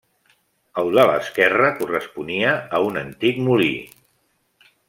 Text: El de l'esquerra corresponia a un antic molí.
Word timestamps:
El 0.83 0.89
de 0.99 1.03
l'esquerra 1.11 1.69
corresponia 1.83 2.57
a 2.79 2.83
un 2.89 3.01
antic 3.05 3.41
molí. 3.51 3.73